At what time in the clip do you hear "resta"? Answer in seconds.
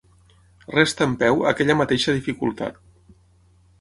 0.77-1.03